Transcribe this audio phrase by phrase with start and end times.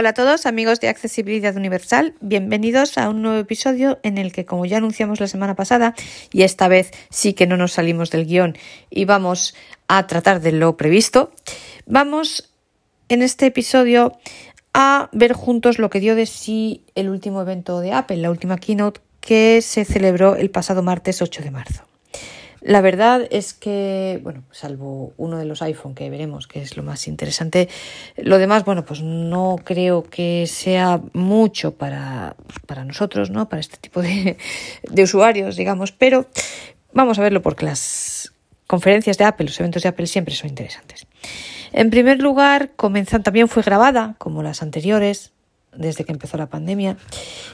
[0.00, 4.46] Hola a todos amigos de Accesibilidad Universal, bienvenidos a un nuevo episodio en el que
[4.46, 5.94] como ya anunciamos la semana pasada
[6.32, 8.56] y esta vez sí que no nos salimos del guion
[8.88, 9.54] y vamos
[9.88, 11.32] a tratar de lo previsto,
[11.84, 12.50] vamos
[13.10, 14.16] en este episodio
[14.72, 18.56] a ver juntos lo que dio de sí el último evento de Apple, la última
[18.56, 21.89] keynote que se celebró el pasado martes 8 de marzo.
[22.60, 26.82] La verdad es que, bueno, salvo uno de los iPhone que veremos, que es lo
[26.82, 27.68] más interesante,
[28.16, 33.48] lo demás, bueno, pues no creo que sea mucho para, para nosotros, ¿no?
[33.48, 34.36] Para este tipo de,
[34.82, 36.26] de usuarios, digamos, pero
[36.92, 38.34] vamos a verlo porque las
[38.66, 41.06] conferencias de Apple, los eventos de Apple siempre son interesantes.
[41.72, 45.32] En primer lugar, comenzan, también fue grabada, como las anteriores,
[45.76, 46.96] desde que empezó la pandemia.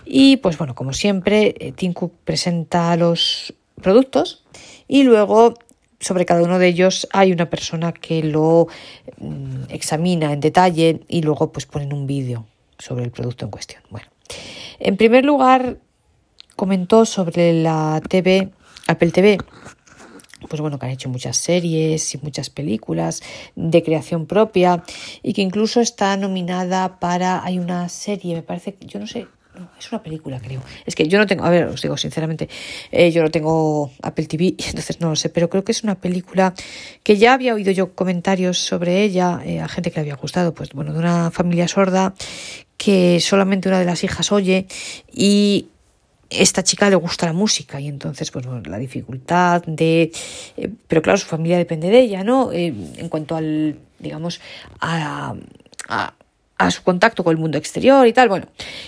[0.05, 4.45] Y pues bueno, como siempre, eh, Tim Cook presenta los productos
[4.89, 5.55] y luego
[6.01, 8.69] sobre cada uno de ellos hay una persona que lo
[9.19, 12.47] mm, examina en detalle y luego pues ponen un vídeo
[12.79, 13.83] sobre el producto en cuestión.
[13.91, 14.07] Bueno,
[14.79, 15.79] en primer lugar
[16.55, 18.51] comentó sobre la TV,
[18.87, 19.39] Apple TV,
[20.49, 23.23] pues bueno, que han hecho muchas series y muchas películas
[23.55, 24.85] de creación propia
[25.23, 29.27] y que incluso está nominada para, hay una serie, me parece, yo no sé,
[29.79, 30.63] es una película, creo.
[30.85, 32.49] Es que yo no tengo, a ver, os digo sinceramente,
[32.91, 35.97] eh, yo no tengo Apple TV, entonces no lo sé, pero creo que es una
[35.97, 36.55] película
[37.03, 40.55] que ya había oído yo comentarios sobre ella eh, a gente que le había gustado,
[40.55, 42.15] pues bueno, de una familia sorda
[42.77, 44.67] que solamente una de las hijas oye
[45.13, 45.69] y
[46.29, 50.13] esta chica le gusta la música y entonces pues bueno, la dificultad de
[50.57, 54.41] eh, pero claro su familia depende de ella no en cuanto al digamos
[54.81, 55.35] a,
[55.89, 56.15] a
[56.59, 58.47] a su contacto con el mundo exterior y tal, bueno.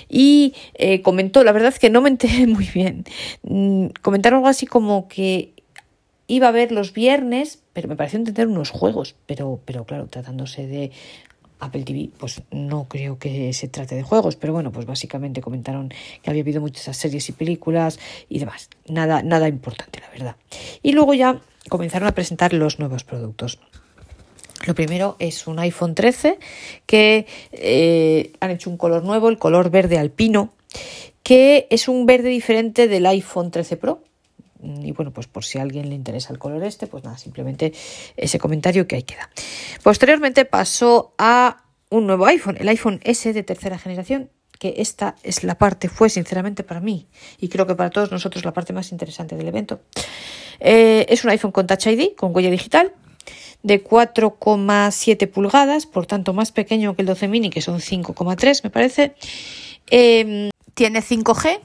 [0.09, 3.05] Y eh, comentó, la verdad es que no me enteré muy bien,
[3.43, 5.53] mm, comentaron algo así como que
[6.27, 10.67] iba a ver los viernes, pero me pareció entender unos juegos, pero, pero claro, tratándose
[10.67, 10.93] de
[11.61, 15.89] Apple TV, pues no creo que se trate de juegos, pero bueno, pues básicamente comentaron
[16.23, 18.69] que había habido muchas series y películas y demás.
[18.87, 20.37] Nada, nada importante, la verdad.
[20.83, 23.59] Y luego ya comenzaron a presentar los nuevos productos.
[24.69, 26.39] Lo primero es un iPhone 13
[26.85, 30.53] que eh, han hecho un color nuevo, el color verde alpino,
[31.23, 34.05] que es un verde diferente del iPhone 13 Pro.
[34.63, 37.73] Y bueno, pues por si a alguien le interesa el color este, pues nada, simplemente
[38.19, 39.31] ese comentario que ahí queda.
[39.83, 44.29] Posteriormente pasó a un nuevo iPhone, el iPhone S de tercera generación,
[44.59, 47.07] que esta es la parte, fue sinceramente para mí,
[47.39, 49.81] y creo que para todos nosotros la parte más interesante del evento.
[50.61, 52.93] Eh, es un iPhone con Touch ID, con huella digital,
[53.63, 58.71] de 4,7 pulgadas, por tanto más pequeño que el 12 mini, que son 5,3 me
[58.71, 59.15] parece.
[59.91, 61.61] Em, tiene 5G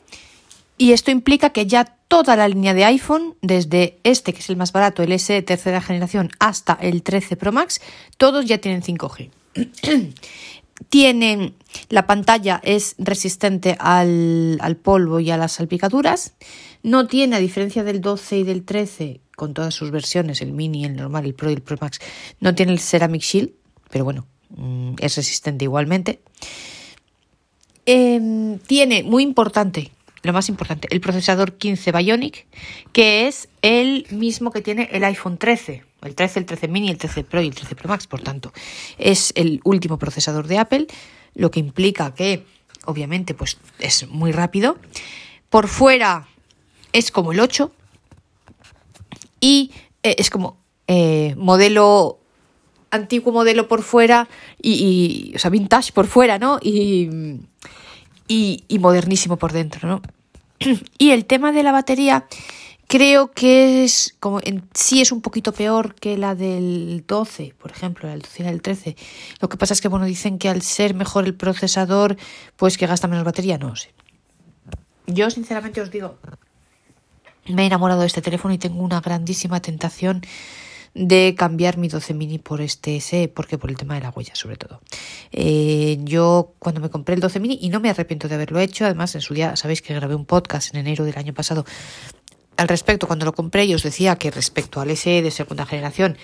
[0.77, 4.57] y esto implica que ya toda la línea de iPhone, desde este que es el
[4.57, 7.81] más barato, el S de tercera generación, hasta el 13 Pro Max,
[8.17, 9.29] todos ya tienen 5G.
[10.89, 11.53] tienen
[11.89, 16.33] la pantalla es resistente al, al, polvo y a las salpicaduras.
[16.81, 20.85] No tiene, a diferencia del 12 y del 13, con todas sus versiones, el mini,
[20.85, 21.99] el normal, el Pro y el Pro Max,
[22.39, 23.51] no tiene el Ceramic Shield,
[23.89, 26.21] pero bueno, mm, es resistente igualmente.
[27.85, 32.47] Em, tiene, muy importante, lo más importante, el procesador 15 Bionic,
[32.93, 36.97] que es el mismo que tiene el iPhone 13, el 13, el 13 mini, el
[36.97, 38.53] 13 Pro y el 13 Pro Max, por tanto,
[38.97, 40.87] es el último procesador de Apple,
[41.33, 42.45] lo que implica que,
[42.85, 44.77] obviamente, pues es muy rápido.
[45.49, 46.27] Por fuera
[46.93, 47.71] es como el 8,
[49.43, 49.71] y
[50.03, 50.55] eh, es como
[50.87, 52.19] eh, modelo
[52.91, 54.29] antiguo modelo por fuera
[54.61, 56.59] y, o sea, vintage por fuera, ¿no?
[56.61, 57.09] Y,
[58.29, 60.01] y, modernísimo por dentro, ¿no?
[60.97, 62.25] Y el tema de la batería
[62.87, 64.39] creo que es como
[64.73, 68.45] sí es un poquito peor que la del 12, por ejemplo, la del 12 y
[68.45, 68.95] la del 13.
[69.41, 72.15] Lo que pasa es que bueno, dicen que al ser mejor el procesador,
[72.55, 73.93] pues que gasta menos batería, no sé.
[75.05, 76.17] Yo sinceramente os digo,
[77.47, 80.21] me he enamorado de este teléfono y tengo una grandísima tentación
[80.93, 84.35] de cambiar mi 12 mini por este SE, porque por el tema de la huella
[84.35, 84.79] sobre todo.
[85.31, 88.85] Eh, yo cuando me compré el 12 mini, y no me arrepiento de haberlo hecho,
[88.85, 91.65] además en su día sabéis que grabé un podcast en enero del año pasado
[92.57, 96.17] al respecto cuando lo compré y os decía que respecto al SE de segunda generación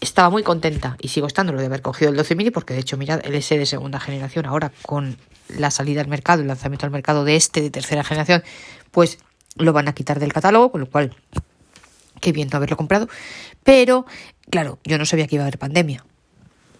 [0.00, 2.80] estaba muy contenta y sigo estando lo de haber cogido el 12 mini porque de
[2.80, 5.18] hecho mirad el SE de segunda generación ahora con
[5.48, 8.42] la salida al mercado, el lanzamiento al mercado de este de tercera generación,
[8.90, 9.18] pues
[9.56, 11.14] lo van a quitar del catálogo, con lo cual,
[12.20, 13.08] qué bien no haberlo comprado.
[13.62, 14.06] Pero,
[14.50, 16.04] claro, yo no sabía que iba a haber pandemia.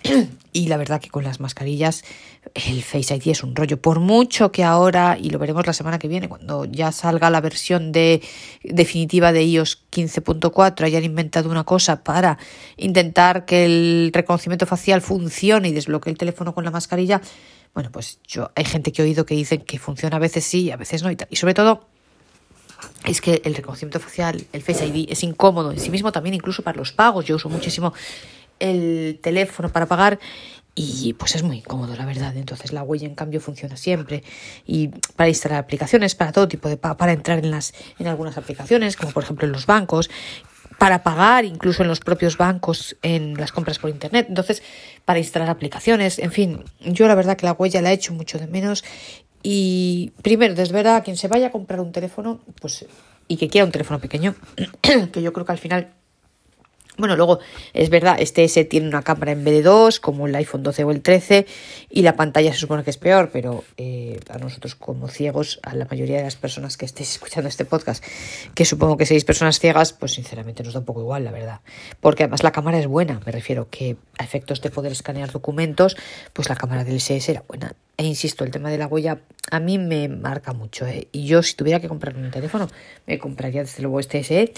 [0.52, 2.04] y la verdad que con las mascarillas
[2.54, 3.80] el Face ID es un rollo.
[3.80, 7.40] Por mucho que ahora, y lo veremos la semana que viene, cuando ya salga la
[7.40, 8.22] versión de,
[8.62, 12.38] definitiva de iOS 15.4, hayan inventado una cosa para
[12.76, 17.20] intentar que el reconocimiento facial funcione y desbloquee el teléfono con la mascarilla.
[17.72, 20.70] Bueno, pues yo hay gente que he oído que dicen que funciona a veces sí,
[20.70, 21.16] a veces no y.
[21.30, 21.88] Y sobre todo
[23.04, 26.62] es que el reconocimiento facial, el Face ID, es incómodo en sí mismo también, incluso
[26.62, 27.24] para los pagos.
[27.24, 27.92] Yo uso muchísimo
[28.58, 30.18] el teléfono para pagar
[30.74, 32.36] y pues es muy incómodo, la verdad.
[32.36, 34.24] Entonces la huella, en cambio, funciona siempre.
[34.66, 38.96] Y para instalar aplicaciones, para todo tipo de para entrar en las en algunas aplicaciones,
[38.96, 40.10] como por ejemplo en los bancos,
[40.78, 44.26] para pagar incluso en los propios bancos en las compras por internet.
[44.28, 44.62] Entonces,
[45.04, 48.38] para instalar aplicaciones, en fin, yo la verdad que la huella la he hecho mucho
[48.38, 48.84] de menos
[49.46, 52.86] y primero, desde verdad, quien se vaya a comprar un teléfono, pues,
[53.28, 54.34] y que quiera un teléfono pequeño,
[55.12, 55.92] que yo creo que al final
[56.96, 57.40] bueno, luego
[57.72, 60.84] es verdad, este S tiene una cámara en vez de dos, como el iPhone 12
[60.84, 61.46] o el 13,
[61.90, 65.74] y la pantalla se supone que es peor, pero eh, a nosotros como ciegos, a
[65.74, 68.04] la mayoría de las personas que estéis escuchando este podcast,
[68.54, 71.60] que supongo que seis personas ciegas, pues sinceramente nos da un poco igual, la verdad.
[72.00, 75.96] Porque además la cámara es buena, me refiero que a efectos de poder escanear documentos,
[76.32, 77.74] pues la cámara del SS era buena.
[77.96, 79.20] E insisto, el tema de la huella
[79.50, 80.86] a mí me marca mucho.
[80.86, 81.06] ¿eh?
[81.12, 82.68] Y yo si tuviera que comprar un teléfono,
[83.06, 84.52] me compraría desde luego este SE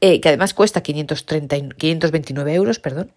[0.00, 3.10] eh, que además cuesta 530, 529 euros, perdón.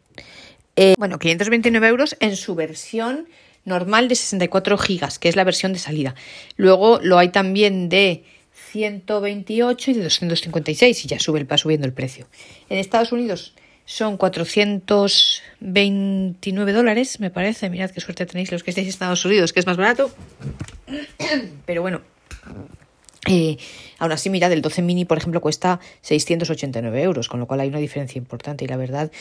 [0.75, 3.27] Eh, bueno, 529 euros en su versión
[3.65, 6.15] normal de 64 gigas, que es la versión de salida.
[6.57, 8.23] Luego lo hay también de
[8.71, 12.27] 128 y de 256 y ya sube, va subiendo el precio.
[12.69, 13.53] En Estados Unidos
[13.85, 17.69] son 429 dólares, me parece.
[17.69, 20.11] Mirad qué suerte tenéis los que estéis en Estados Unidos, que es más barato.
[21.65, 22.01] Pero bueno,
[23.27, 23.57] eh,
[23.99, 27.69] aún así, mira, del 12 mini, por ejemplo, cuesta 689 euros, con lo cual hay
[27.69, 29.11] una diferencia importante y la verdad.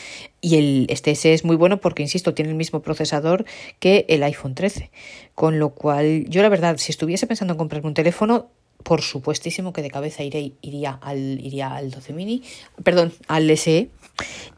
[0.41, 3.45] Y el este S es muy bueno porque, insisto, tiene el mismo procesador
[3.79, 4.91] que el iPhone 13.
[5.35, 8.49] Con lo cual, yo la verdad, si estuviese pensando en comprarme un teléfono,
[8.83, 12.43] por supuestísimo que de cabeza iré, iría, al, iría al 12 mini,
[12.83, 13.89] perdón, al SE.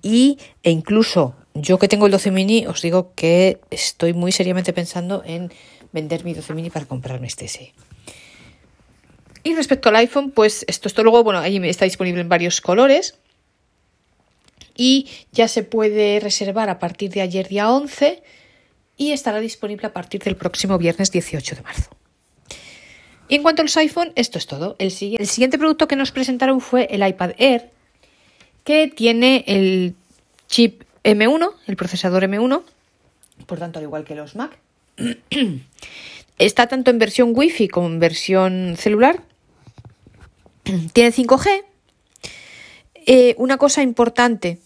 [0.01, 4.73] Y, e incluso yo que tengo el 12 mini, os digo que estoy muy seriamente
[4.73, 5.51] pensando en
[5.93, 7.73] vender mi 12 mini para comprarme este SE.
[9.45, 13.13] Y respecto al iPhone, pues esto, esto luego, bueno, ahí está disponible en varios colores.
[14.75, 18.23] Y ya se puede reservar a partir de ayer día 11
[18.97, 21.91] y estará disponible a partir del próximo viernes 18 de marzo.
[23.29, 24.75] Y en cuanto a los iPhone, esto es todo.
[24.79, 24.87] El,
[25.19, 27.69] el siguiente producto que nos presentaron fue el iPad Air,
[28.63, 29.93] que tiene el
[30.47, 32.63] chip M1, el procesador M1,
[33.45, 34.57] por tanto, al igual que los Mac.
[36.39, 39.21] Está tanto en versión Wi-Fi como en versión celular
[40.93, 41.63] tiene 5G.
[43.07, 44.59] Eh, una cosa importante,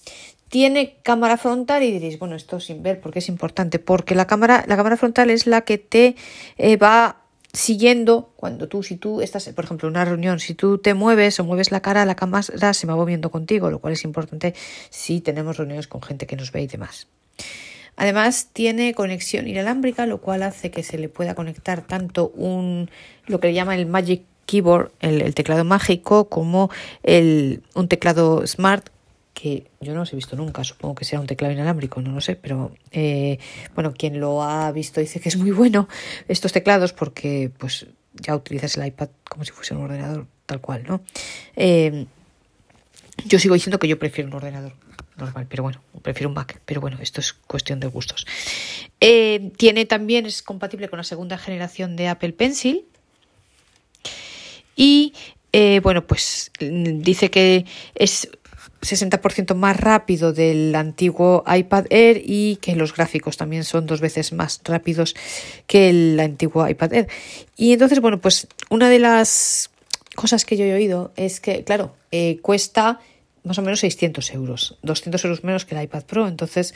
[0.48, 3.80] tiene cámara frontal y diréis, bueno, esto sin ver, ¿por qué es importante?
[3.80, 6.16] Porque la cámara, la cámara frontal es la que te
[6.57, 7.18] eh, va
[7.51, 11.40] siguiendo cuando tú, si tú estás, por ejemplo, en una reunión, si tú te mueves
[11.40, 14.54] o mueves la cara, la cámara se va moviendo contigo, lo cual es importante
[14.90, 17.07] si tenemos reuniones con gente que nos ve y demás.
[17.96, 22.90] Además, tiene conexión inalámbrica, lo cual hace que se le pueda conectar tanto un,
[23.25, 26.72] lo que le llama el Magic keyboard, el, teclado mágico, como
[27.04, 28.90] el, un teclado smart
[29.36, 32.19] que yo no los he visto nunca, supongo que sea un teclado inalámbrico, no lo
[32.19, 33.38] sé, pero eh,
[33.75, 35.88] bueno, quien lo ha visto dice que es muy bueno
[36.28, 37.86] estos teclados porque pues
[38.16, 41.01] ya utilizas el iPad como si fuese un ordenador tal cual, ¿no?
[41.56, 42.07] Eh,
[43.25, 44.74] yo sigo diciendo que yo prefiero un ordenador
[45.16, 48.25] normal, pero bueno, prefiero un Mac, pero bueno, esto es cuestión de gustos.
[49.00, 52.86] Eh, tiene también, es compatible con la segunda generación de Apple Pencil,
[54.79, 55.13] y
[55.51, 58.29] eh, bueno, pues dice que es
[58.81, 64.31] 60% más rápido del antiguo iPad Air y que los gráficos también son dos veces
[64.31, 65.15] más rápidos
[65.67, 67.07] que el antiguo iPad Air.
[67.57, 69.69] Y entonces, bueno, pues una de las
[70.15, 73.01] cosas que yo he oído es que, claro, eh, cuesta
[73.43, 76.25] más o menos 600 euros, 200 euros menos que el iPad Pro.
[76.25, 76.74] Entonces,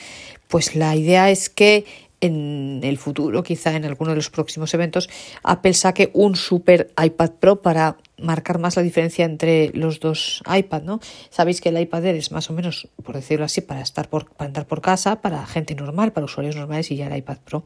[0.49, 1.85] pues la idea es que
[2.23, 5.09] en el futuro, quizá en alguno de los próximos eventos,
[5.43, 10.83] Apple saque un super iPad Pro para marcar más la diferencia entre los dos iPad,
[10.83, 11.01] ¿no?
[11.29, 14.31] Sabéis que el iPad Air es más o menos, por decirlo así, para estar por,
[14.31, 17.65] para andar por casa, para gente normal, para usuarios normales, y ya el iPad Pro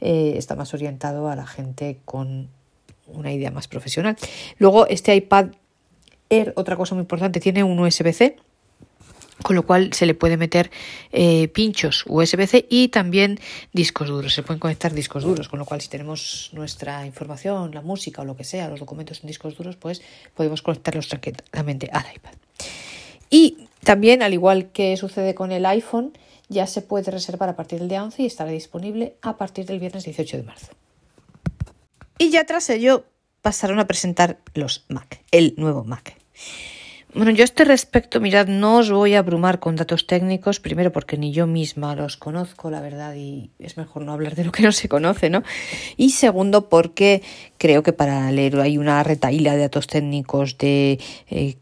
[0.00, 2.48] eh, está más orientado a la gente con
[3.06, 4.16] una idea más profesional.
[4.58, 5.50] Luego, este iPad
[6.28, 8.36] Air, otra cosa muy importante, tiene un USB-C
[9.42, 10.70] con lo cual se le puede meter
[11.12, 13.38] eh, pinchos USB-C y también
[13.72, 14.34] discos duros.
[14.34, 18.24] Se pueden conectar discos duros, con lo cual si tenemos nuestra información, la música o
[18.24, 20.02] lo que sea, los documentos en discos duros, pues
[20.34, 22.32] podemos conectarlos tranquilamente al iPad.
[23.30, 26.12] Y también, al igual que sucede con el iPhone,
[26.48, 29.80] ya se puede reservar a partir del día 11 y estará disponible a partir del
[29.80, 30.68] viernes 18 de marzo.
[32.18, 33.04] Y ya tras ello
[33.40, 36.14] pasaron a presentar los Mac, el nuevo Mac.
[37.14, 40.92] Bueno, yo a este respecto, mirad, no os voy a abrumar con datos técnicos, primero
[40.92, 44.52] porque ni yo misma los conozco, la verdad, y es mejor no hablar de lo
[44.52, 45.42] que no se conoce, ¿no?
[45.98, 47.22] Y segundo, porque
[47.58, 51.56] creo que para leer hay una retaíla de datos técnicos de eh,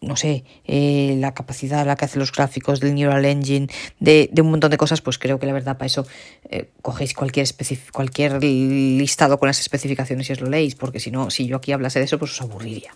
[0.00, 3.66] no sé, eh, la capacidad a la que hace los gráficos del Neural Engine,
[3.98, 6.06] de, un montón de cosas, pues creo que la verdad para eso
[6.50, 7.48] eh, cogéis cualquier,
[7.90, 11.72] cualquier listado con las especificaciones y os lo leéis, porque si no, si yo aquí
[11.72, 12.92] hablase de eso, pues os aburriría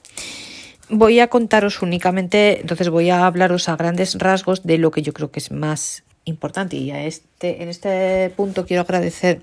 [0.91, 5.13] voy a contaros únicamente, entonces voy a hablaros a grandes rasgos de lo que yo
[5.13, 6.77] creo que es más importante.
[6.77, 9.41] Y a este, en este punto quiero agradecer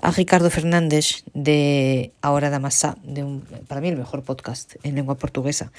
[0.00, 4.94] a Ricardo Fernández de Ahora da Masa, de un, para mí el mejor podcast en
[4.94, 5.72] lengua portuguesa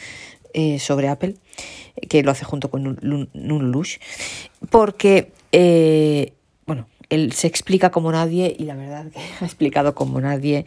[0.54, 1.36] eh, sobre Apple,
[2.10, 3.00] que lo hace junto con
[3.34, 3.98] Nunlush,
[4.70, 6.34] porque, eh,
[6.66, 10.66] bueno, él se explica como nadie y la verdad que ha explicado como nadie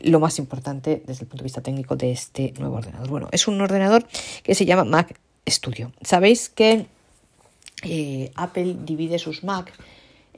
[0.00, 3.08] lo más importante desde el punto de vista técnico de este nuevo ordenador.
[3.08, 4.06] Bueno, es un ordenador
[4.42, 5.92] que se llama Mac Studio.
[6.02, 6.86] Sabéis que
[7.82, 9.72] eh, Apple divide sus Mac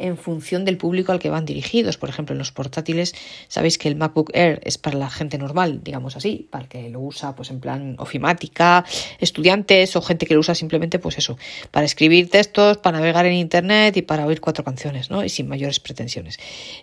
[0.00, 1.98] en función del público al que van dirigidos.
[1.98, 3.14] Por ejemplo, en los portátiles,
[3.48, 6.88] sabéis que el MacBook Air es para la gente normal, digamos así, para el que
[6.88, 8.84] lo usa pues en plan ofimática,
[9.18, 11.38] estudiantes o gente que lo usa simplemente pues eso,
[11.70, 15.22] para escribir textos, para navegar en internet y para oír cuatro canciones, ¿no?
[15.22, 16.38] Y sin mayores pretensiones.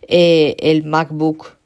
[0.07, 1.57] Eh, el MacBook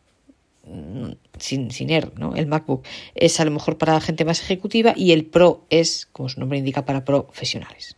[1.38, 2.36] sin, sin ¿no?
[2.36, 2.84] El MacBook
[3.16, 6.58] es a lo mejor para gente más ejecutiva y el Pro es, como su nombre
[6.58, 7.98] indica, para profesionales.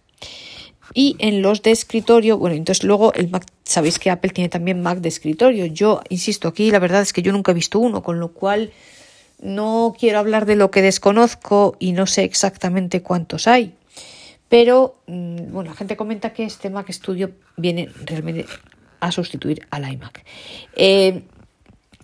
[0.93, 4.81] Y en los de escritorio, bueno, entonces luego el Mac, sabéis que Apple tiene también
[4.81, 5.65] Mac de escritorio.
[5.65, 8.71] Yo insisto aquí, la verdad es que yo nunca he visto uno, con lo cual
[9.41, 13.73] no quiero hablar de lo que desconozco y no sé exactamente cuántos hay.
[14.49, 18.45] Pero, mm, bueno, la gente comenta que este Mac Studio viene realmente
[18.99, 20.23] a sustituir al iMac.
[20.75, 21.23] Eh,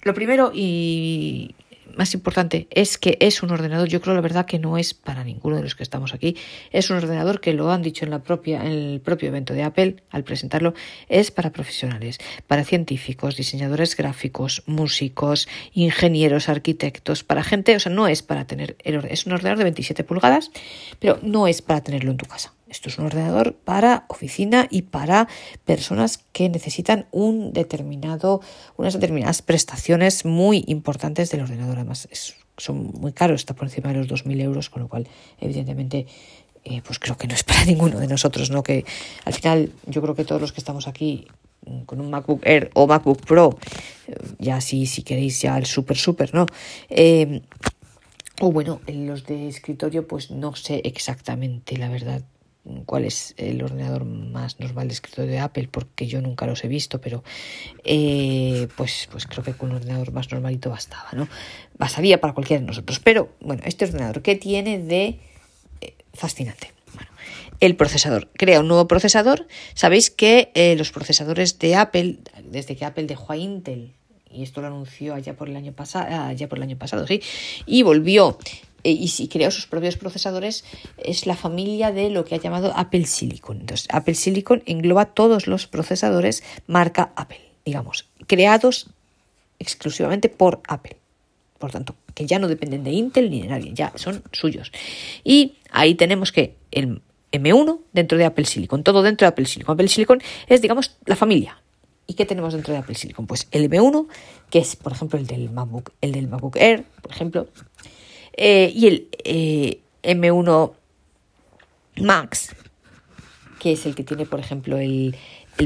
[0.03, 1.55] lo primero y
[1.99, 5.23] más importante es que es un ordenador, yo creo la verdad que no es para
[5.23, 6.37] ninguno de los que estamos aquí,
[6.71, 9.63] es un ordenador que lo han dicho en la propia en el propio evento de
[9.63, 10.73] Apple al presentarlo,
[11.09, 18.07] es para profesionales, para científicos, diseñadores gráficos, músicos, ingenieros, arquitectos, para gente, o sea, no
[18.07, 20.51] es para tener es un ordenador de 27 pulgadas,
[20.99, 22.53] pero no es para tenerlo en tu casa.
[22.69, 25.27] Esto es un ordenador para oficina y para
[25.65, 28.41] personas que necesitan un determinado,
[28.77, 31.77] unas determinadas prestaciones muy importantes del ordenador.
[31.77, 32.07] Además,
[32.57, 35.07] son muy caros, está por encima de los 2.000 euros, con lo cual,
[35.39, 36.05] evidentemente,
[36.63, 38.63] eh, pues creo que no es para ninguno de nosotros, ¿no?
[38.63, 38.85] Que
[39.25, 41.27] al final yo creo que todos los que estamos aquí
[41.65, 43.57] mm, con un MacBook Air o MacBook Pro,
[44.07, 46.45] eh, ya si, si queréis ya el super super, ¿no?
[46.89, 47.41] Eh,
[48.41, 52.23] o bueno, en los de escritorio, pues no sé exactamente, la verdad,
[52.85, 56.67] cuál es el ordenador más normal de escritorio de Apple, porque yo nunca los he
[56.67, 57.23] visto, pero
[57.83, 61.27] eh, pues, pues creo que con un ordenador más normalito bastaba, ¿no?
[61.77, 62.99] Bastaría para cualquiera de nosotros.
[62.99, 65.19] Pero bueno, este ordenador, ¿qué tiene de
[65.81, 66.73] eh, fascinante?
[66.93, 67.09] Bueno,
[67.59, 68.29] el procesador.
[68.33, 69.47] Crea un nuevo procesador.
[69.73, 73.93] Sabéis que eh, los procesadores de Apple, desde que Apple dejó a Intel
[74.31, 77.21] y esto lo anunció allá por el año pasado, allá por el año pasado, sí,
[77.65, 78.37] y volvió
[78.83, 80.63] y si creó sus propios procesadores,
[80.97, 83.61] es la familia de lo que ha llamado Apple Silicon.
[83.61, 88.89] Entonces, Apple Silicon engloba todos los procesadores marca Apple, digamos, creados
[89.59, 90.97] exclusivamente por Apple.
[91.57, 94.71] Por tanto, que ya no dependen de Intel ni de nadie, ya son suyos.
[95.23, 99.73] Y ahí tenemos que el M1 dentro de Apple Silicon, todo dentro de Apple Silicon.
[99.73, 101.61] Apple Silicon es, digamos, la familia.
[102.07, 103.27] ¿Y qué tenemos dentro de Apple Silicon?
[103.27, 104.07] Pues el M1,
[104.49, 107.47] que es, por ejemplo, el del MacBook, el del MacBook Air, por ejemplo,
[108.41, 110.73] eh, y el eh, M1
[111.97, 112.55] Max,
[113.59, 115.17] que es el que tiene, por ejemplo, el,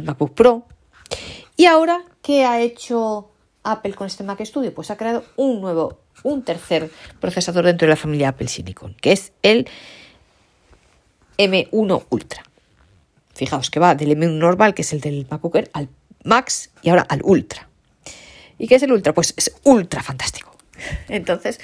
[0.04, 0.66] MacBook Pro.
[1.56, 3.30] Y ahora, ¿qué ha hecho
[3.62, 4.74] Apple con este Mac Studio?
[4.74, 6.90] Pues ha creado un nuevo, un tercer
[7.20, 9.70] procesador dentro de la familia Apple Silicon, que es el
[11.38, 12.44] M1 Ultra.
[13.36, 15.90] Fijaos que va del M1 normal, que es el del MacBook Air, al
[16.24, 17.70] Max y ahora al Ultra.
[18.58, 19.14] ¿Y qué es el Ultra?
[19.14, 20.58] Pues es ultra fantástico.
[21.08, 21.60] Entonces,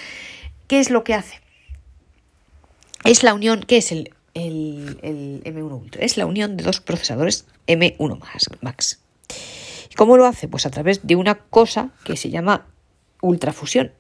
[0.70, 1.42] ¿Qué es lo que hace?
[3.04, 6.04] Es la unión, ¿qué es el, M1 Ultra?
[6.06, 8.20] Es la unión de dos procesadores M1
[8.62, 9.00] Max.
[9.92, 10.48] ¿Y cómo lo hace?
[10.48, 12.68] Pues a través de una cosa que se llama
[13.20, 13.94] ultrafusión.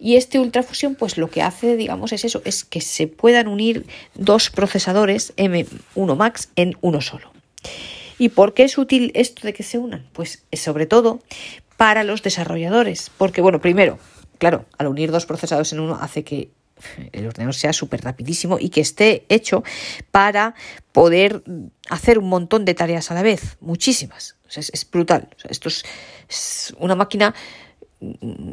[0.00, 3.84] Y este ultrafusión, pues lo que hace, digamos, es eso, es que se puedan unir
[4.14, 7.30] dos procesadores M1 Max en uno solo.
[8.18, 10.08] ¿Y por qué es útil esto de que se unan?
[10.14, 11.20] Pues sobre todo
[11.76, 13.10] para los desarrolladores.
[13.18, 13.98] Porque, bueno, primero,
[14.38, 16.50] Claro, al unir dos procesadores en uno hace que
[17.12, 19.64] el ordenador sea súper rapidísimo y que esté hecho
[20.10, 20.54] para
[20.92, 21.42] poder
[21.88, 24.36] hacer un montón de tareas a la vez, muchísimas.
[24.54, 25.28] es, brutal.
[25.48, 27.34] esto es, una máquina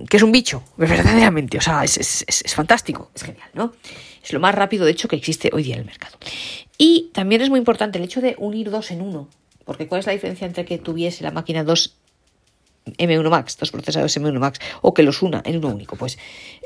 [0.10, 1.58] que es un bicho, verdaderamente.
[1.58, 3.74] O sea, es, es, fantástico, es genial, ¿no?
[4.24, 6.18] Es lo más rápido, de hecho, que existe hoy día en el mercado.
[6.80, 9.30] Y también es muy importante el hecho de unir dos en uno.
[9.66, 11.96] Porque ¿cuál es la diferencia entre que tuviese la máquina dos
[12.86, 15.96] M1 Max, dos procesadores M1 Max, o que los una en uno único?
[15.96, 16.18] Pues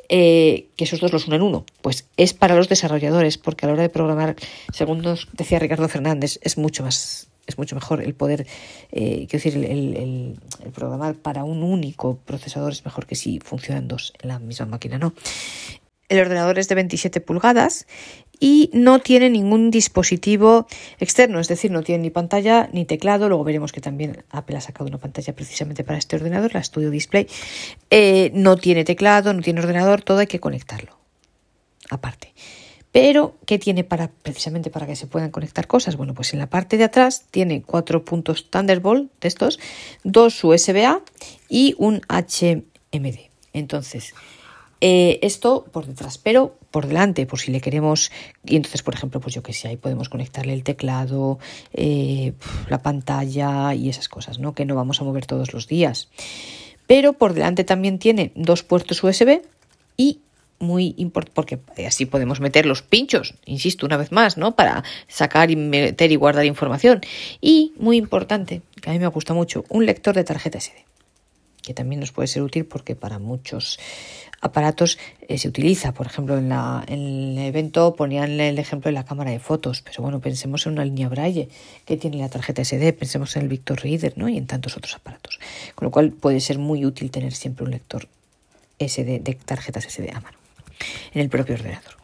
[0.09, 1.65] eh, que esos dos los unen en uno.
[1.81, 4.35] Pues es para los desarrolladores, porque a la hora de programar,
[4.73, 8.45] según nos decía Ricardo Fernández, es mucho más es mucho mejor el poder,
[8.91, 10.39] eh, quiero decir, el,
[10.71, 14.99] programar para un único procesador es mejor que si funcionan dos en la misma máquina,
[14.99, 15.15] ¿no?
[16.09, 17.87] El ordenador es de 27 pulgadas
[18.39, 20.67] y no tiene ningún dispositivo
[20.99, 23.27] externo, es decir, no tiene ni pantalla ni teclado.
[23.27, 26.89] Luego veremos que también Apple ha sacado una pantalla precisamente para este ordenador, la Studio
[26.89, 27.27] Display.
[27.89, 30.97] Eh, no tiene teclado, no tiene ordenador, todo hay que conectarlo
[31.89, 32.33] aparte.
[32.91, 35.95] Pero, ¿qué tiene para precisamente para que se puedan conectar cosas?
[35.95, 39.59] Bueno, pues en la parte de atrás tiene cuatro puntos Thunderbolt de estos,
[40.03, 41.01] dos USB-A
[41.49, 43.29] y un HMD.
[43.53, 44.15] Entonces,
[44.81, 48.11] eh, esto por detrás, pero por delante, por si le queremos.
[48.45, 51.39] Y entonces, por ejemplo, pues yo que sé, ahí podemos conectarle el teclado,
[51.73, 52.33] eh,
[52.67, 54.53] la pantalla y esas cosas, ¿no?
[54.53, 56.09] Que no vamos a mover todos los días.
[56.87, 59.41] Pero por delante también tiene dos puertos USB
[59.95, 60.21] y
[60.59, 64.55] muy importante porque así podemos meter los pinchos, insisto una vez más, ¿no?
[64.55, 67.01] Para sacar y meter y guardar información.
[67.41, 70.88] Y muy importante, que a mí me gusta mucho, un lector de tarjeta SD
[71.69, 73.77] que también nos puede ser útil porque para muchos
[74.41, 74.97] aparatos
[75.27, 75.93] eh, se utiliza.
[75.93, 80.19] Por ejemplo, en, el evento ponían el ejemplo de la cámara de fotos, pero bueno,
[80.19, 81.47] pensemos en una línea Braille
[81.85, 84.27] que tiene la tarjeta SD, pensemos en el Victor Reader ¿no?
[84.27, 85.39] y en tantos otros aparatos.
[85.75, 88.07] Con lo cual puede ser muy útil tener siempre un lector
[88.79, 90.39] SD de tarjetas SD a mano
[91.13, 91.97] en el propio ordenador.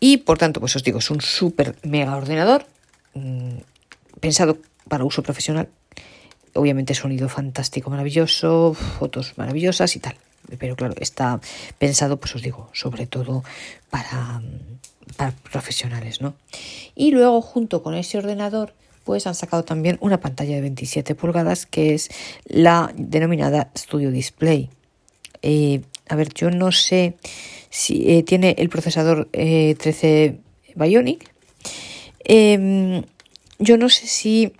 [0.00, 2.66] Y por tanto, pues os digo, es un súper mega ordenador
[3.14, 3.58] mm,
[4.18, 5.68] pensado para uso profesional
[6.54, 10.16] obviamente sonido fantástico, maravilloso, fotos maravillosas y tal.
[10.58, 11.40] Pero claro, está
[11.78, 13.44] pensado, pues os digo, sobre todo
[13.90, 14.42] para,
[15.50, 16.34] profesionales, ¿no?
[16.94, 21.66] Y luego, junto con ese ordenador, pues han sacado también una pantalla de 27 pulgadas
[21.66, 22.10] que es
[22.46, 24.70] la denominada Studio Display.
[25.42, 27.16] Eh, a ver, yo no sé
[27.70, 30.40] si eh, tiene el procesador 13 eh,
[30.74, 31.30] Bionic.
[32.24, 33.02] Em,
[33.58, 34.52] yo no sé si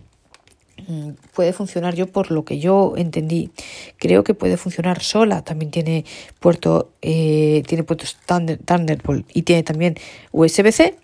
[1.33, 3.51] puede funcionar yo por lo que yo entendí
[3.99, 5.43] creo que puede funcionar sola.
[5.43, 6.05] También tiene
[6.41, 9.97] puerto eh, tiene puertos Thunderbolt y tiene también
[10.33, 10.97] USB-C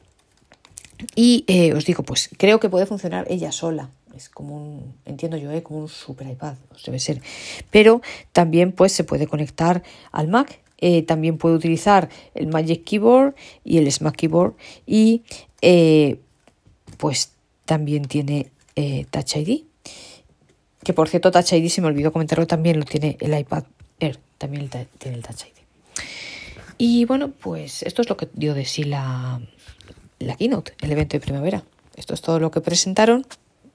[1.14, 3.90] y eh, os digo pues creo que puede funcionar ella sola.
[4.16, 7.22] Es como un entiendo yo eh, como un super iPad debe ser.
[7.70, 10.60] Pero también pues se puede conectar al Mac
[11.06, 14.54] también puede utilizar el Magic Keyboard y el Smart Keyboard
[14.86, 15.22] y
[16.96, 17.32] pues
[17.66, 19.64] también tiene eh, Touch ID.
[20.82, 23.64] Que por cierto, Touch ID, se me olvidó comentarlo también, lo tiene el iPad
[23.98, 25.60] Air, también tiene el Touch ID.
[26.78, 29.40] Y bueno, pues esto es lo que dio de sí la,
[30.18, 31.62] la keynote, el evento de primavera.
[31.96, 33.26] Esto es todo lo que presentaron.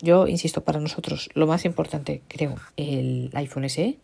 [0.01, 3.97] Yo insisto, para nosotros lo más importante, creo, el iPhone SE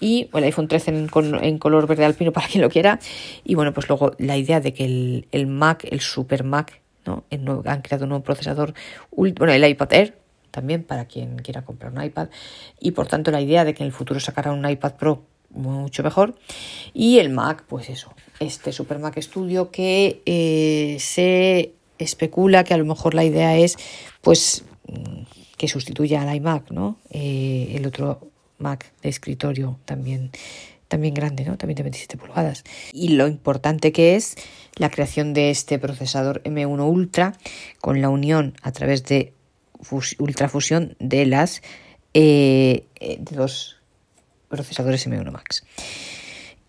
[0.00, 2.98] y el iPhone 13 en, color verde alpino para quien lo quiera.
[3.44, 7.24] Y bueno, pues luego la idea de que el, el Mac, el Super Mac, ¿no?
[7.66, 8.74] han creado un nuevo procesador,
[9.10, 10.21] bueno, el iPad Air
[10.52, 12.28] también para quien quiera comprar un iPad
[12.78, 16.02] y por tanto la idea de que en el futuro sacará un iPad Pro mucho
[16.02, 16.36] mejor
[16.94, 22.78] y el Mac pues eso este Super Mac Studio que eh, se especula que a
[22.78, 23.76] lo mejor la idea es
[24.20, 25.22] pues mm,
[25.56, 30.30] que sustituya al iMac no eh, el otro Mac de escritorio también
[30.92, 31.56] también grande, ¿no?
[31.56, 32.64] También de 27 pulgadas.
[32.92, 34.36] Y lo importante que es
[34.76, 37.34] la creación de este procesador M1 Ultra
[37.80, 39.32] con la unión a través de
[40.18, 41.62] ultrafusión de las
[42.14, 43.76] eh, de los
[44.48, 45.64] procesadores M1 Max.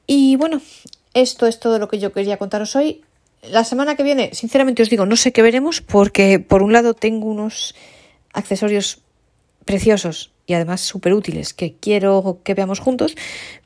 [0.08, 0.62] Y bueno,
[1.14, 3.02] esto es todo lo que yo quería contaros hoy.
[3.44, 6.94] La semana que viene, sinceramente os digo, no sé qué veremos porque por un lado
[6.94, 7.76] tengo unos
[8.32, 9.02] accesorios
[9.66, 13.16] preciosos y además súper útiles que quiero que veamos juntos,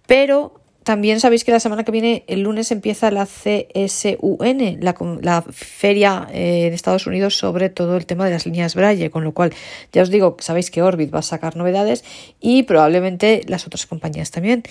[0.08, 5.42] pero también sabéis que la semana que viene, el lunes, empieza la CSUN, la, la
[5.42, 9.34] feria eh, en Estados Unidos sobre todo el tema de las líneas Braille, con lo
[9.34, 9.54] cual
[9.92, 12.06] ya os digo, sabéis que Orbit va a sacar novedades
[12.40, 14.64] y probablemente las otras compañías también.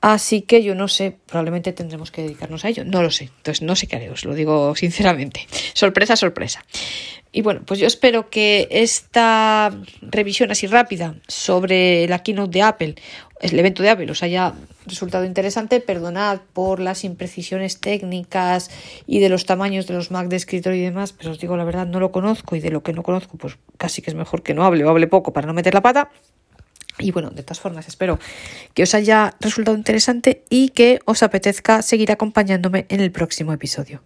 [0.00, 3.62] Así que yo no sé, probablemente tendremos que dedicarnos a ello, no lo sé, entonces
[3.62, 5.46] no sé qué haré, os lo digo sinceramente.
[5.74, 6.64] Sorpresa, sorpresa.
[7.32, 12.94] Y bueno, pues yo espero que esta revisión así rápida sobre la keynote de Apple,
[13.40, 14.54] el evento de Apple, os haya
[14.86, 15.80] resultado interesante.
[15.80, 18.70] Perdonad por las imprecisiones técnicas
[19.06, 21.64] y de los tamaños de los Mac de escritorio y demás, pero os digo la
[21.64, 24.42] verdad, no lo conozco y de lo que no conozco, pues casi que es mejor
[24.42, 26.10] que no hable o hable poco para no meter la pata.
[26.98, 28.18] Y bueno, de todas formas, espero
[28.74, 34.02] que os haya resultado interesante y que os apetezca seguir acompañándome en el próximo episodio.